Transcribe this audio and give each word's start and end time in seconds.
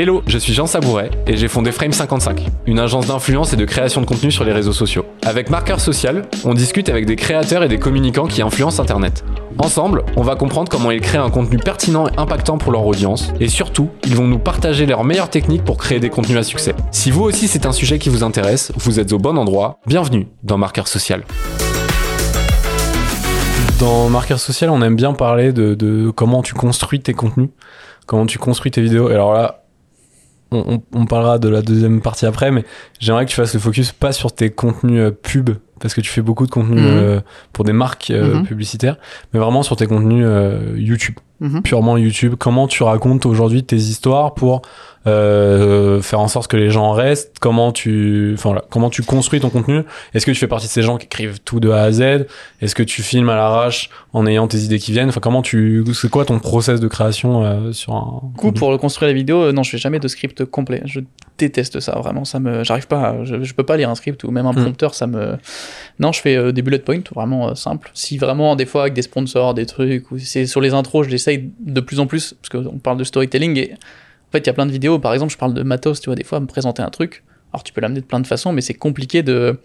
Hello, 0.00 0.22
je 0.28 0.38
suis 0.38 0.52
Jean 0.52 0.66
Sabouret 0.66 1.10
et 1.26 1.36
j'ai 1.36 1.48
fondé 1.48 1.72
Frame55, 1.72 2.46
une 2.66 2.78
agence 2.78 3.08
d'influence 3.08 3.52
et 3.52 3.56
de 3.56 3.64
création 3.64 4.00
de 4.00 4.06
contenu 4.06 4.30
sur 4.30 4.44
les 4.44 4.52
réseaux 4.52 4.72
sociaux. 4.72 5.04
Avec 5.26 5.50
Marqueur 5.50 5.80
Social, 5.80 6.22
on 6.44 6.54
discute 6.54 6.88
avec 6.88 7.04
des 7.04 7.16
créateurs 7.16 7.64
et 7.64 7.68
des 7.68 7.80
communicants 7.80 8.28
qui 8.28 8.40
influencent 8.40 8.80
Internet. 8.80 9.24
Ensemble, 9.58 10.04
on 10.14 10.22
va 10.22 10.36
comprendre 10.36 10.70
comment 10.70 10.92
ils 10.92 11.00
créent 11.00 11.18
un 11.18 11.30
contenu 11.30 11.58
pertinent 11.58 12.06
et 12.06 12.16
impactant 12.16 12.58
pour 12.58 12.70
leur 12.70 12.86
audience, 12.86 13.32
et 13.40 13.48
surtout, 13.48 13.90
ils 14.04 14.14
vont 14.14 14.28
nous 14.28 14.38
partager 14.38 14.86
leurs 14.86 15.02
meilleures 15.02 15.30
techniques 15.30 15.64
pour 15.64 15.78
créer 15.78 15.98
des 15.98 16.10
contenus 16.10 16.38
à 16.38 16.44
succès. 16.44 16.76
Si 16.92 17.10
vous 17.10 17.24
aussi 17.24 17.48
c'est 17.48 17.66
un 17.66 17.72
sujet 17.72 17.98
qui 17.98 18.08
vous 18.08 18.22
intéresse, 18.22 18.70
vous 18.76 19.00
êtes 19.00 19.12
au 19.12 19.18
bon 19.18 19.36
endroit, 19.36 19.80
bienvenue 19.88 20.28
dans 20.44 20.58
Marqueur 20.58 20.86
Social. 20.86 21.24
Dans 23.80 24.08
Marqueur 24.10 24.38
Social, 24.38 24.70
on 24.70 24.80
aime 24.80 24.94
bien 24.94 25.12
parler 25.12 25.52
de, 25.52 25.74
de 25.74 26.10
comment 26.10 26.44
tu 26.44 26.54
construis 26.54 27.00
tes 27.00 27.14
contenus, 27.14 27.48
comment 28.06 28.26
tu 28.26 28.38
construis 28.38 28.70
tes 28.70 28.80
vidéos. 28.80 29.10
Et 29.10 29.14
alors 29.14 29.32
là, 29.32 29.64
on, 30.50 30.82
on, 30.94 31.06
parlera 31.06 31.38
de 31.38 31.48
la 31.48 31.62
deuxième 31.62 32.00
partie 32.00 32.26
après, 32.26 32.50
mais 32.50 32.64
j'aimerais 33.00 33.24
que 33.26 33.30
tu 33.30 33.36
fasses 33.36 33.54
le 33.54 33.60
focus 33.60 33.92
pas 33.92 34.12
sur 34.12 34.32
tes 34.32 34.50
contenus 34.50 35.00
euh, 35.00 35.10
pub, 35.10 35.50
parce 35.80 35.94
que 35.94 36.00
tu 36.00 36.10
fais 36.10 36.22
beaucoup 36.22 36.46
de 36.46 36.50
contenus 36.50 36.80
Mhm. 36.80 36.86
euh, 36.88 37.20
pour 37.52 37.64
des 37.64 37.72
marques 37.72 38.10
euh, 38.10 38.36
Mhm. 38.36 38.46
publicitaires, 38.46 38.96
mais 39.32 39.40
vraiment 39.40 39.62
sur 39.62 39.76
tes 39.76 39.86
contenus 39.86 40.24
euh, 40.26 40.74
YouTube, 40.76 41.14
Mhm. 41.40 41.62
purement 41.62 41.96
YouTube. 41.96 42.34
Comment 42.38 42.66
tu 42.68 42.82
racontes 42.82 43.26
aujourd'hui 43.26 43.62
tes 43.64 43.76
histoires 43.76 44.34
pour 44.34 44.62
euh, 45.06 46.02
faire 46.02 46.20
en 46.20 46.28
sorte 46.28 46.50
que 46.50 46.56
les 46.56 46.70
gens 46.70 46.92
restent? 46.92 47.36
Comment 47.40 47.72
tu, 47.72 48.32
enfin 48.34 48.50
voilà, 48.50 48.64
comment 48.70 48.90
tu 48.90 49.02
construis 49.02 49.40
ton 49.40 49.48
contenu? 49.48 49.82
Est-ce 50.12 50.26
que 50.26 50.32
tu 50.32 50.36
fais 50.38 50.46
partie 50.48 50.66
de 50.66 50.72
ces 50.72 50.82
gens 50.82 50.98
qui 50.98 51.06
écrivent 51.06 51.38
tout 51.44 51.60
de 51.60 51.70
A 51.70 51.82
à 51.82 51.92
Z? 51.92 52.26
Est-ce 52.60 52.74
que 52.74 52.82
tu 52.82 53.02
filmes 53.02 53.28
à 53.30 53.36
l'arrache 53.36 53.88
en 54.12 54.26
ayant 54.26 54.46
tes 54.48 54.58
idées 54.58 54.78
qui 54.78 54.92
viennent? 54.92 55.08
Enfin, 55.08 55.20
comment 55.20 55.40
tu, 55.42 55.84
c'est 55.94 56.10
quoi 56.10 56.24
ton 56.24 56.38
process 56.40 56.80
de 56.80 56.88
création 56.88 57.44
euh, 57.44 57.72
sur 57.72 57.94
un 57.94 58.20
Du 58.34 58.36
coup, 58.38 58.52
pour 58.52 58.76
construire 58.78 59.08
la 59.08 59.14
vidéo, 59.14 59.44
euh, 59.44 59.52
non, 59.52 59.62
je 59.62 59.70
fais 59.70 59.78
jamais 59.78 59.98
de 60.00 60.08
script 60.08 60.44
complet. 60.44 60.82
Je 60.84 61.00
déteste 61.38 61.80
ça, 61.80 61.92
vraiment. 61.98 62.24
Ça 62.24 62.40
me, 62.40 62.64
j'arrive 62.64 62.86
pas, 62.86 63.10
à- 63.10 63.24
je, 63.24 63.42
je 63.42 63.54
peux 63.54 63.62
pas 63.64 63.76
lire 63.76 63.88
un 63.90 63.94
script 63.94 64.22
ou 64.24 64.30
même 64.30 64.46
un 64.46 64.52
Hmm. 64.52 64.62
prompteur, 64.62 64.94
ça 64.94 65.06
me. 65.06 65.36
Non, 65.98 66.12
je 66.12 66.20
fais 66.20 66.36
euh, 66.36 66.52
des 66.52 66.62
bullet 66.62 66.78
points, 66.80 67.00
vraiment 67.14 67.48
euh, 67.50 67.54
simple. 67.54 67.90
Si 67.94 68.18
vraiment, 68.18 68.56
des 68.56 68.66
fois, 68.66 68.82
avec 68.82 68.94
des 68.94 69.02
sponsors, 69.02 69.54
des 69.54 69.66
trucs, 69.66 70.10
ou 70.10 70.18
c'est 70.18 70.46
sur 70.46 70.60
les 70.60 70.74
intros, 70.74 71.06
je 71.06 71.10
l'essaye 71.10 71.50
de 71.60 71.80
plus 71.80 72.00
en 72.00 72.06
plus, 72.06 72.34
parce 72.34 72.48
qu'on 72.64 72.78
parle 72.78 72.98
de 72.98 73.04
storytelling 73.04 73.56
et 73.58 73.72
en 73.72 74.30
fait, 74.32 74.38
il 74.40 74.46
y 74.46 74.50
a 74.50 74.52
plein 74.52 74.66
de 74.66 74.72
vidéos. 74.72 74.98
Par 74.98 75.14
exemple, 75.14 75.32
je 75.32 75.38
parle 75.38 75.54
de 75.54 75.62
matos, 75.62 76.00
tu 76.00 76.06
vois, 76.10 76.14
des 76.16 76.24
fois, 76.24 76.38
me 76.40 76.46
présenter 76.46 76.82
un 76.82 76.90
truc. 76.90 77.24
Alors, 77.52 77.62
tu 77.64 77.72
peux 77.72 77.80
l'amener 77.80 78.00
de 78.00 78.06
plein 78.06 78.20
de 78.20 78.26
façons, 78.26 78.52
mais 78.52 78.60
c'est 78.60 78.74
compliqué 78.74 79.22
de. 79.22 79.58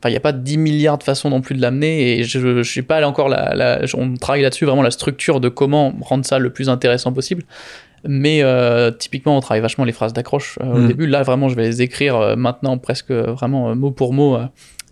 Enfin, 0.00 0.08
il 0.08 0.12
n'y 0.12 0.16
a 0.16 0.20
pas 0.20 0.32
10 0.32 0.56
milliards 0.56 0.96
de 0.96 1.02
façons 1.02 1.28
non 1.28 1.42
plus 1.42 1.54
de 1.54 1.60
l'amener 1.60 2.18
et 2.18 2.22
je 2.24 2.38
ne 2.38 2.62
suis 2.62 2.80
pas 2.80 2.96
allé 2.96 3.04
encore 3.04 3.28
la, 3.28 3.54
la- 3.54 3.80
on 3.98 4.14
travaille 4.14 4.40
là-dessus 4.40 4.64
vraiment 4.64 4.80
la 4.82 4.90
structure 4.90 5.40
de 5.40 5.50
comment 5.50 5.92
rendre 6.00 6.24
ça 6.24 6.38
le 6.38 6.48
plus 6.50 6.70
intéressant 6.70 7.12
possible. 7.12 7.42
Mais 8.08 8.42
euh, 8.42 8.90
typiquement, 8.90 9.36
on 9.36 9.40
travaille 9.40 9.60
vachement 9.60 9.84
les 9.84 9.92
phrases 9.92 10.12
d'accroche 10.12 10.58
euh, 10.62 10.66
au 10.74 10.78
Mm. 10.78 10.88
début. 10.88 11.06
Là, 11.06 11.22
vraiment, 11.22 11.48
je 11.48 11.54
vais 11.54 11.62
les 11.64 11.82
écrire 11.82 12.16
euh, 12.16 12.36
maintenant 12.36 12.78
presque 12.78 13.10
euh, 13.10 13.32
vraiment 13.32 13.70
euh, 13.70 13.74
mot 13.74 13.90
pour 13.90 14.12
mot, 14.14 14.36
euh, 14.36 14.44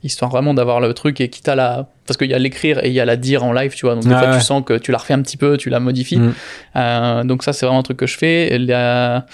histoire 0.05 0.31
vraiment 0.31 0.53
d'avoir 0.55 0.81
le 0.81 0.93
truc 0.95 1.21
et 1.21 1.29
quitte 1.29 1.49
à 1.49 1.55
la. 1.55 1.89
Parce 2.07 2.17
qu'il 2.17 2.31
y 2.31 2.35
a 2.35 2.39
l'écrire 2.39 2.85
et 2.85 2.89
il 2.89 2.95
y 2.95 3.01
a 3.01 3.05
la 3.05 3.17
dire 3.17 3.45
en 3.45 3.53
live, 3.53 3.75
tu 3.75 3.87
vois. 3.87 3.95
Donc, 3.95 4.05
des 4.05 4.13
Ah 4.15 4.19
fois, 4.19 4.29
ouais. 4.31 4.39
tu 4.39 4.45
sens 4.45 4.63
que 4.65 4.75
tu 4.79 4.93
la 4.93 4.99
refais 4.99 5.15
un 5.15 5.23
petit 5.23 5.37
peu, 5.37 5.57
tu 5.57 5.71
la 5.71 5.81
modifies. 5.81 6.19
Mm. 6.19 6.33
Euh, 6.77 7.25
donc, 7.25 7.43
ça, 7.43 7.53
c'est 7.53 7.67
vraiment 7.67 7.81
un 7.81 7.83
truc 7.83 7.97
que 7.97 8.07
je 8.07 8.17
fais. 8.19 8.59
La- 8.59 9.25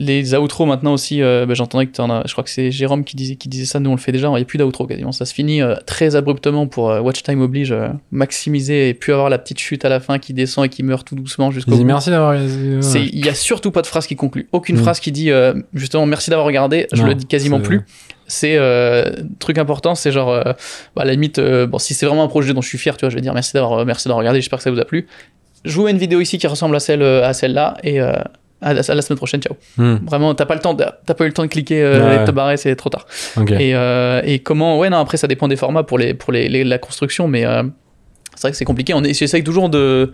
Les 0.00 0.32
outros 0.36 0.64
maintenant 0.64 0.92
aussi, 0.92 1.20
euh, 1.22 1.44
bah, 1.44 1.54
j'entendais 1.54 1.86
que 1.86 1.90
tu 1.92 2.00
en 2.00 2.08
as. 2.08 2.22
Je 2.24 2.30
crois 2.30 2.44
que 2.44 2.50
c'est 2.50 2.70
Jérôme 2.70 3.02
qui 3.02 3.16
disait, 3.16 3.34
qui 3.34 3.48
disait 3.48 3.64
ça. 3.64 3.80
Nous, 3.80 3.90
on 3.90 3.94
le 3.94 4.00
fait 4.00 4.12
déjà. 4.12 4.28
Il 4.28 4.34
n'y 4.34 4.40
a 4.40 4.44
plus 4.44 4.56
d'outro 4.56 4.86
quasiment. 4.86 5.10
Ça 5.10 5.24
se 5.24 5.34
finit 5.34 5.60
euh, 5.60 5.74
très 5.86 6.14
abruptement 6.14 6.68
pour 6.68 6.88
euh, 6.90 7.00
Watch 7.00 7.24
Time 7.24 7.40
oblige, 7.42 7.74
maximiser 8.12 8.90
et 8.90 8.94
puis 8.94 9.10
avoir 9.10 9.28
la 9.28 9.38
petite 9.38 9.58
chute 9.58 9.84
à 9.84 9.88
la 9.88 9.98
fin 9.98 10.20
qui 10.20 10.32
descend 10.34 10.64
et 10.66 10.68
qui 10.68 10.84
meurt 10.84 11.04
tout 11.04 11.16
doucement 11.16 11.50
jusqu'au 11.50 11.72
bout. 11.76 11.82
merci 11.84 12.10
d'avoir. 12.10 12.36
Il 12.36 13.24
y 13.26 13.28
a 13.28 13.34
surtout 13.34 13.72
pas 13.72 13.82
de 13.82 13.88
phrase 13.88 14.06
qui 14.06 14.14
conclut. 14.14 14.48
Aucune 14.52 14.76
Mm. 14.76 14.82
phrase 14.82 15.00
qui 15.00 15.10
dit 15.10 15.30
justement 15.74 16.06
merci 16.06 16.30
d'avoir 16.30 16.46
regardé. 16.46 16.86
Je 16.92 17.02
Non, 17.02 17.08
le 17.08 17.14
dis 17.16 17.26
quasiment 17.26 17.60
plus. 17.60 17.80
C'est 18.28 18.56
truc 19.40 19.58
important, 19.58 19.96
c'est 19.96 20.12
genre 20.12 20.28
bah, 20.44 21.02
à 21.02 21.04
la 21.04 21.12
limite 21.12 21.40
bon 21.40 21.78
si 21.78 21.94
c'est 21.94 22.06
vraiment 22.06 22.22
un 22.22 22.28
projet 22.28 22.54
dont 22.54 22.60
je 22.62 22.68
suis 22.68 22.78
fier, 22.78 22.96
tu 22.96 23.04
vois, 23.04 23.10
je 23.10 23.16
vais 23.16 23.20
dire 23.20 23.34
merci 23.34 23.52
d'avoir 23.52 23.84
merci 23.84 24.06
d'avoir 24.06 24.18
regardé. 24.20 24.40
J'espère 24.40 24.58
que 24.58 24.62
ça 24.62 24.70
vous 24.70 24.78
a 24.78 24.84
plu. 24.84 25.08
Je 25.64 25.74
vous 25.74 25.84
mets 25.84 25.90
une 25.90 25.98
vidéo 25.98 26.20
ici 26.20 26.38
qui 26.38 26.46
ressemble 26.46 26.76
à 26.76 26.80
celle 26.80 27.02
à 27.02 27.32
celle-là 27.32 27.78
et 27.82 27.98
à, 28.60 28.74
la, 28.74 28.80
à 28.86 28.94
la 28.94 29.02
semaine 29.02 29.16
prochaine. 29.16 29.40
Ciao. 29.42 29.56
Hmm, 29.76 29.96
Vraiment, 30.06 30.34
t'as 30.34 30.46
pas 30.46 30.54
le 30.54 30.60
temps, 30.60 30.74
t'as 30.74 31.14
pas 31.14 31.24
eu 31.24 31.28
le 31.28 31.32
temps 31.34 31.42
de 31.42 31.48
cliquer 31.48 31.82
euh, 31.82 32.04
Ouais. 32.08 32.16
et 32.16 32.18
de 32.20 32.24
te 32.24 32.30
barrer, 32.30 32.56
c'est 32.56 32.74
trop 32.76 32.90
tard. 32.90 33.06
Et, 33.58 33.74
euh, 33.74 34.20
et 34.24 34.40
comment 34.40 34.78
ouais 34.78 34.90
non 34.90 34.98
après 34.98 35.16
ça 35.16 35.26
dépend 35.26 35.48
des 35.48 35.56
formats 35.56 35.82
pour 35.84 35.98
les 35.98 36.14
pour 36.14 36.32
les, 36.32 36.48
les- 36.48 36.64
la 36.64 36.78
construction 36.78 37.28
mais 37.28 37.44
euh, 37.44 37.62
c'est 38.34 38.42
vrai 38.42 38.50
que 38.52 38.56
c'est 38.56 38.64
compliqué 38.64 38.94
on 38.94 39.02
j'essaye 39.04 39.42
toujours 39.44 39.68
de 39.68 40.12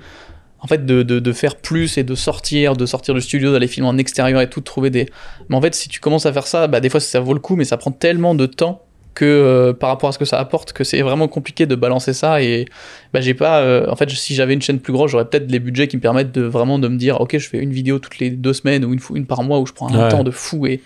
en 0.60 0.66
fait 0.66 0.86
de, 0.86 1.02
de, 1.02 1.18
de 1.20 1.32
faire 1.32 1.56
plus 1.56 1.98
et 1.98 2.04
de 2.04 2.14
sortir 2.14 2.74
de 2.76 2.86
sortir 2.86 3.12
du 3.14 3.20
studio 3.20 3.52
d'aller 3.52 3.66
filmer 3.66 3.88
en 3.88 3.98
extérieur 3.98 4.40
et 4.40 4.48
tout 4.48 4.60
de 4.60 4.64
trouver 4.64 4.88
des 4.90 5.08
mais 5.48 5.56
en 5.56 5.60
fait 5.60 5.74
si 5.74 5.88
tu 5.90 6.00
commences 6.00 6.24
à 6.26 6.32
faire 6.32 6.46
ça 6.46 6.66
bah 6.66 6.80
des 6.80 6.88
fois 6.88 7.00
ça 7.00 7.20
vaut 7.20 7.34
le 7.34 7.40
coup 7.40 7.54
mais 7.56 7.64
ça 7.64 7.76
prend 7.76 7.90
tellement 7.92 8.34
de 8.34 8.46
temps 8.46 8.82
que 9.14 9.24
euh, 9.24 9.72
par 9.72 9.90
rapport 9.90 10.08
à 10.08 10.12
ce 10.12 10.18
que 10.18 10.24
ça 10.24 10.38
apporte 10.40 10.72
que 10.72 10.82
c'est 10.84 11.00
vraiment 11.02 11.28
compliqué 11.28 11.66
de 11.66 11.74
balancer 11.76 12.12
ça 12.12 12.42
et 12.42 12.66
bah 13.12 13.20
j'ai 13.20 13.34
pas 13.34 13.60
euh, 13.60 13.86
en 13.88 13.94
fait 13.96 14.10
si 14.10 14.34
j'avais 14.34 14.54
une 14.54 14.62
chaîne 14.62 14.80
plus 14.80 14.92
grosse 14.92 15.12
j'aurais 15.12 15.24
peut-être 15.26 15.50
les 15.50 15.60
budgets 15.60 15.86
qui 15.88 15.96
me 15.96 16.02
permettent 16.02 16.32
de 16.32 16.42
vraiment 16.42 16.78
de 16.80 16.88
me 16.88 16.96
dire 16.96 17.20
ok 17.20 17.38
je 17.38 17.48
fais 17.48 17.58
une 17.58 17.72
vidéo 17.72 17.98
toutes 18.00 18.18
les 18.18 18.30
deux 18.30 18.52
semaines 18.52 18.84
ou 18.84 18.92
une, 18.92 18.98
fois- 18.98 19.16
une 19.16 19.26
par 19.26 19.42
mois 19.44 19.60
où 19.60 19.66
je 19.66 19.72
prends 19.72 19.88
un 19.94 20.02
Ouais. 20.04 20.08
temps 20.08 20.24
de 20.24 20.30
fou 20.32 20.66
et 20.66 20.80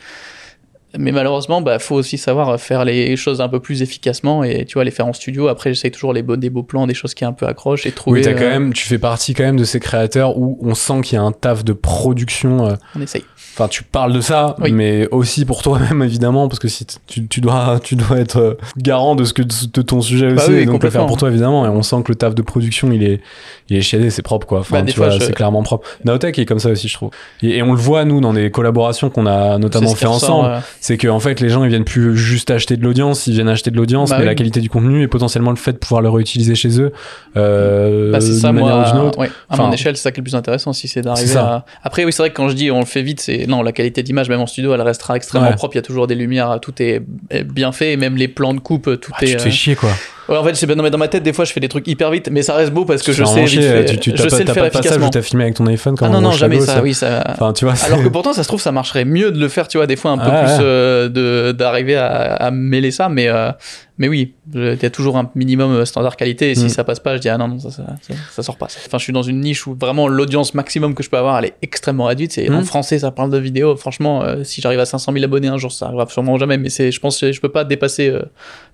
mais 0.97 1.13
malheureusement, 1.13 1.61
bah, 1.61 1.79
faut 1.79 1.97
aussi 1.97 2.17
savoir 2.17 2.59
faire 2.61 2.85
les 2.85 3.17
choses 3.17 3.41
un 3.41 3.49
peu 3.49 3.61
plus 3.61 3.83
efficacement 3.83 4.43
et 4.45 4.65
tu 4.65 4.75
vois 4.75 4.85
les 4.85 4.91
faire 4.91 5.07
en 5.07 5.13
studio. 5.13 5.49
Après, 5.49 5.73
j'essaye 5.75 5.91
toujours 5.91 6.13
les 6.13 6.23
beaux, 6.23 6.37
des 6.37 6.51
beaux 6.51 6.63
plans, 6.63 6.87
des 6.87 6.95
choses 6.95 7.15
qui 7.15 7.25
un 7.25 7.33
peu 7.33 7.47
accrochent 7.47 7.85
et 7.87 7.93
trouver. 7.93 8.21
Oui, 8.27 8.35
quand 8.35 8.41
euh, 8.43 8.49
même, 8.51 8.73
tu 8.73 8.87
fais 8.87 8.99
partie 8.99 9.35
quand 9.35 9.43
même 9.45 9.59
de 9.59 9.65
ces 9.65 9.81
créateurs 9.81 10.39
où 10.39 10.59
on 10.63 10.75
sent 10.75 11.01
qu'il 11.03 11.17
y 11.17 11.19
a 11.19 11.23
un 11.23 11.33
taf 11.33 11.65
de 11.65 11.73
production. 11.75 12.67
euh, 12.69 12.75
On 12.97 13.03
essaye. 13.03 13.25
Enfin, 13.55 13.67
tu 13.69 13.83
parles 13.83 14.13
de 14.13 14.21
ça, 14.21 14.55
Oui. 14.61 14.71
mais 14.71 15.09
aussi 15.11 15.45
pour 15.45 15.63
toi-même 15.63 16.03
évidemment, 16.03 16.47
parce 16.49 16.61
que 16.61 16.69
si 16.69 16.87
tu, 17.09 17.27
tu 17.27 17.41
dois, 17.41 17.81
tu 17.83 17.97
dois 17.97 18.19
être 18.19 18.37
euh, 18.39 18.55
garant 18.77 19.17
de 19.17 19.25
ce 19.25 19.33
que 19.35 19.43
de 19.43 19.83
ton 19.83 20.01
sujet 20.01 20.33
Bah 20.33 20.43
aussi, 20.45 20.53
oui, 20.53 20.67
donc 20.67 20.83
le 20.85 20.91
faire 20.91 21.07
pour 21.07 21.17
toi 21.17 21.29
évidemment. 21.29 21.67
Et 21.67 21.69
on 21.69 21.83
sent 21.83 21.97
que 22.05 22.13
le 22.13 22.15
taf 22.15 22.35
de 22.37 22.43
production, 22.43 22.93
il 22.93 23.03
est, 23.03 23.21
il 23.69 23.77
est 23.77 23.81
chiadé, 23.81 24.11
c'est 24.11 24.23
propre 24.23 24.47
quoi. 24.47 24.61
Enfin, 24.61 24.83
Bah, 24.85 24.91
tu 24.93 24.97
vois, 24.97 25.11
je- 25.11 25.19
c'est 25.25 25.33
clairement 25.33 25.63
propre. 25.65 25.89
Naotech 26.05 26.39
est 26.39 26.47
comme 26.47 26.61
ça 26.61 26.71
aussi, 26.71 26.87
je 26.87 26.95
trouve. 26.95 27.11
Et, 27.43 27.57
et 27.59 27.63
on 27.63 27.73
le 27.73 27.79
voit 27.81 28.05
nous 28.05 28.21
dans 28.21 28.33
des 28.33 28.51
collaborations 28.53 29.11
qu'on 29.11 29.27
a 29.27 29.59
notamment 29.59 29.93
fait 29.95 30.07
ensemble. 30.07 30.49
euh, 30.49 30.61
C'est 30.81 30.97
que 30.97 31.09
en 31.09 31.19
fait, 31.21 31.41
les 31.41 31.49
gens 31.49 31.65
ils 31.65 31.71
viennent 31.71 31.85
plus 31.85 32.17
juste 32.17 32.51
acheter 32.51 32.77
de 32.77 32.85
l'audience, 32.85 33.27
ils 33.27 33.33
viennent 33.35 33.49
acheter 33.49 33.71
de 33.71 33.77
l'audience, 33.77 34.11
Bah 34.11 34.17
mais 34.17 34.23
oui. 34.23 34.27
la 34.29 34.35
qualité 34.35 34.61
du 34.61 34.71
contenu 34.71 35.03
et 35.03 35.09
potentiellement 35.09 35.51
le 35.51 35.57
fait 35.57 35.73
de 35.73 35.79
pouvoir 35.79 36.03
le 36.03 36.09
réutiliser 36.09 36.55
chez 36.55 36.81
eux. 36.81 36.93
Euh, 37.37 38.13
bah, 38.13 38.21
c'est 38.21 38.33
ça, 38.35 38.53
moi. 38.53 38.95
autre. 39.05 39.19
ouais, 39.19 39.29
à 39.29 39.55
Enfin, 39.55 39.65
mon 39.67 39.73
échelle, 39.73 39.97
c'est 39.97 40.03
ça 40.03 40.13
qui 40.13 40.19
est 40.21 40.23
le 40.23 40.25
plus 40.25 40.35
intéressant, 40.37 40.73
si 40.73 40.89
c'est 40.89 41.03
d'arriver 41.03 41.37
à. 41.37 41.65
Après, 41.83 42.05
oui, 42.05 42.13
c'est 42.13 42.23
vrai 42.23 42.31
que 42.31 42.37
quand 42.37 42.49
je 42.49 42.55
dis 42.55 42.71
on 42.71 42.81
le 42.81 42.87
fait 42.87 43.03
vite, 43.03 43.21
c'est 43.21 43.47
non, 43.47 43.63
la 43.63 43.73
qualité 43.73 44.03
d'image, 44.03 44.29
même 44.29 44.41
en 44.41 44.47
studio, 44.47 44.75
elle 44.75 44.83
restera 44.83 45.17
extrêmement 45.17 45.49
Ouais. 45.49 45.55
propre. 45.57 45.75
Il 45.75 45.79
y 45.79 45.81
a 45.81 45.83
toujours 45.83 46.07
des 46.07 46.15
lumières, 46.15 46.59
tout 46.61 46.75
est 46.83 47.03
bien 47.45 47.73
fait, 47.73 47.93
et 47.93 47.97
même 47.97 48.17
les 48.17 48.29
plans 48.29 48.55
de 48.55 48.61
coupe, 48.61 49.01
tout 49.01 49.13
Ah, 49.15 49.25
est. 49.25 49.27
tu 49.27 49.33
te 49.37 49.41
euh, 49.41 49.45
fais 49.45 49.51
chier 49.51 49.77
quoi. 49.77 49.91
Ouais, 50.29 50.37
en 50.37 50.45
fait, 50.45 50.55
c'est 50.55 50.67
non, 50.75 50.83
mais 50.83 50.91
dans 50.91 50.99
ma 50.99 51.09
tête, 51.09 51.23
des 51.23 51.33
fois, 51.33 51.45
je 51.47 51.53
fais 51.53 51.61
des 51.61 51.69
trucs 51.69 51.87
hyper 51.89 52.11
vite, 52.11 52.29
mais 52.31 52.43
ça 52.43 52.55
reste 52.55 52.73
beau 52.73 52.85
parce 52.85 53.03
que 53.03 53.13
je 53.13 53.25
sais 53.25 53.45
vite 53.45 53.61
fait- 53.63 53.85
tu, 53.87 53.99
tu, 53.99 54.11
je 54.15 54.29
sais 54.29 54.45
le 54.45 54.53
faire 54.53 54.71
pas 54.71 54.79
efficacement. 54.79 55.09
t'as 55.09 55.23
filmé 55.23 55.45
avec 55.45 55.57
ton 55.57 55.67
iPhone 55.67 55.97
comme 55.97 56.09
Ah 56.09 56.11
non, 56.11 56.21
non, 56.21 56.33
jamais 56.33 56.57
Shadow, 56.57 56.67
ça, 56.67 56.83
oui, 56.83 56.93
ça. 56.95 57.25
Enfin, 57.31 57.53
tu 57.55 57.65
vois, 57.65 57.75
Alors 57.87 58.03
que 58.03 58.09
pourtant, 58.09 58.33
ça 58.35 58.43
se 58.43 58.49
trouve, 58.49 58.61
ça 58.61 58.71
marcherait 58.73 59.05
mieux 59.07 59.31
de 59.31 59.39
le 59.41 59.49
faire, 59.49 59.69
tu 59.69 59.79
vois, 59.79 59.87
des 59.87 59.97
fois 59.97 60.11
un 60.11 60.19
peu 60.19 60.29
Ah, 60.31 60.43
plus 60.45 60.53
ouais. 60.53 60.59
euh, 60.61 61.09
de 61.09 61.53
d'arriver 61.53 61.97
à, 61.97 62.35
à 62.35 62.51
mêler 62.51 62.91
ça, 62.91 63.09
mais 63.09 63.29
euh, 63.29 63.51
mais 63.99 64.09
oui, 64.09 64.35
il 64.55 64.79
y 64.81 64.87
a 64.87 64.91
toujours 64.91 65.17
un 65.19 65.31
minimum 65.35 65.73
euh, 65.73 65.85
standard 65.85 66.17
qualité. 66.17 66.51
Et 66.53 66.55
si 66.55 66.67
Mm. 66.67 66.69
ça 66.71 66.85
passe 66.85 67.01
pas, 67.01 67.17
je 67.17 67.21
dis 67.21 67.29
ah 67.29 67.37
non 67.37 67.49
non, 67.49 67.59
ça 67.59 67.71
ça, 67.71 67.85
ça, 68.01 68.15
ça 68.31 68.43
sort 68.43 68.57
pas. 68.57 68.67
Enfin, 68.67 68.99
je 68.99 69.03
suis 69.03 69.13
dans 69.13 69.23
une 69.23 69.41
niche 69.41 69.67
où 69.67 69.75
vraiment 69.75 70.09
l'audience 70.09 70.55
maximum 70.55 70.95
que 70.95 71.03
je 71.03 71.11
peux 71.11 71.17
avoir, 71.19 71.39
elle 71.39 71.47
est 71.47 71.55
extrêmement 71.63 72.05
réduite. 72.05 72.33
C'est 72.33 72.49
en 72.49 72.61
Mm. 72.61 72.65
français, 72.65 72.99
ça 73.01 73.11
parle 73.11 73.31
de 73.31 73.39
vidéo. 73.39 73.77
Franchement, 73.77 74.23
euh, 74.23 74.45
si 74.45 74.61
j'arrive 74.61 74.81
à 74.81 74.87
500 74.87 75.13
000 75.13 75.25
abonnés 75.25 75.49
un 75.49 75.59
jour, 75.59 75.73
ça 75.73 75.87
arrivera 75.87 76.07
sûrement 76.09 76.39
jamais. 76.39 76.59
Mais 76.59 76.71
c'est, 76.71 76.93
je 76.93 77.01
pense, 77.01 77.21
que 77.21 77.33
je 77.33 77.41
peux 77.41 77.49
pas 77.49 77.65
dépasser 77.65 78.09
euh, 78.09 78.23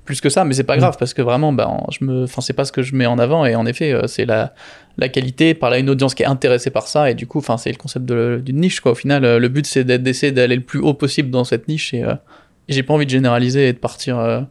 plus 0.05 0.21
que 0.21 0.29
ça. 0.29 0.45
Mais 0.45 0.55
c'est 0.55 0.63
pas 0.65 0.77
Mm. 0.77 0.81
grave 0.81 0.97
parce 0.99 1.15
que 1.15 1.23
vraiment, 1.23 1.53
ben, 1.53 1.79
je 1.91 2.05
me, 2.05 2.25
enfin, 2.25 2.41
c'est 2.43 2.53
pas 2.53 2.65
ce 2.67 2.73
que 2.73 2.83
je 2.83 2.95
mets 2.95 3.07
en 3.07 3.19
avant. 3.19 3.47
Et 3.47 3.55
en 3.57 3.65
effet, 3.67 3.93
euh, 3.93 4.07
c'est 4.07 4.27
la 4.27 4.53
la 4.97 5.09
qualité 5.09 5.55
par 5.55 5.71
là 5.71 5.79
une 5.79 5.91
audience 5.91 6.15
qui 6.15 6.23
est 6.23 6.27
intéressée 6.27 6.71
par 6.71 6.87
ça 6.87 7.11
et 7.11 7.15
du 7.15 7.27
coup 7.27 7.39
enfin 7.39 7.57
c'est 7.57 7.73
le 7.73 7.77
concept 7.77 8.07
d'une 8.07 8.61
niche 8.61 8.79
quoi 8.79 8.93
au 8.93 8.95
final 8.95 9.39
le 9.39 9.49
but 9.49 9.67
c'est 9.67 9.83
d'essayer 9.83 10.31
d'aller 10.31 10.55
le 10.55 10.63
plus 10.63 10.79
haut 10.79 10.95
possible 10.95 11.31
dans 11.31 11.43
cette 11.43 11.67
niche 11.67 11.93
et, 11.95 12.03
et 12.03 12.73
j'ai 12.73 12.85
pas 12.85 12.95
envie 12.95 13.05
de 13.05 13.11
généraliser 13.11 13.67
et 13.67 13.73
de 13.73 13.79
partir 13.79 14.45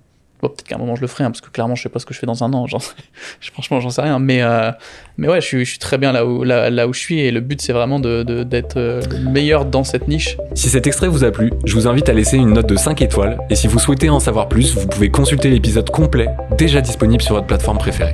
bon, 0.43 0.49
peut-être 0.49 0.67
qu'à 0.67 0.75
un 0.75 0.77
moment 0.79 0.95
je 0.95 1.01
le 1.01 1.07
ferai 1.07 1.23
hein, 1.23 1.31
parce 1.31 1.41
que 1.41 1.49
clairement 1.49 1.73
je 1.75 1.81
sais 1.83 1.89
pas 1.89 1.99
ce 1.99 2.05
que 2.05 2.13
je 2.13 2.19
fais 2.19 2.25
dans 2.27 2.43
un 2.43 2.53
an 2.53 2.67
sais- 2.67 2.77
franchement 3.53 3.79
j'en 3.79 3.89
sais 3.89 4.01
rien 4.01 4.19
mais 4.19 4.41
euh, 4.43 4.71
mais 5.17 5.27
ouais 5.27 5.41
je 5.41 5.45
suis, 5.47 5.65
je 5.65 5.69
suis 5.71 5.79
très 5.79 5.97
bien 5.97 6.11
là 6.11 6.25
où 6.25 6.43
là, 6.43 6.69
là 6.69 6.87
où 6.87 6.93
je 6.93 6.99
suis 6.99 7.19
et 7.19 7.31
le 7.31 7.39
but 7.39 7.61
c'est 7.61 7.73
vraiment 7.73 7.99
de 7.99 8.23
de- 8.23 8.43
d'être 8.43 8.77
euh, 8.77 9.01
le 9.11 9.29
meilleur 9.31 9.65
dans 9.65 9.83
cette 9.83 10.07
niche 10.07 10.37
Si 10.53 10.69
cet 10.69 10.85
extrait 10.87 11.07
vous 11.07 11.23
a 11.23 11.31
plu, 11.31 11.51
je 11.65 11.73
vous 11.73 11.87
invite 11.87 12.09
à 12.09 12.13
laisser 12.13 12.37
une 12.37 12.53
note 12.53 12.67
de 12.67 12.75
5 12.75 13.01
étoiles 13.01 13.39
et 13.49 13.55
si 13.55 13.67
vous 13.67 13.79
souhaitez 13.79 14.09
en 14.09 14.19
savoir 14.19 14.47
plus, 14.49 14.75
vous 14.75 14.87
pouvez 14.87 15.09
consulter 15.09 15.49
l'épisode 15.49 15.89
complet 15.89 16.27
déjà 16.57 16.81
disponible 16.81 17.21
sur 17.23 17.35
votre 17.35 17.47
plateforme 17.47 17.77
préférée. 17.77 18.13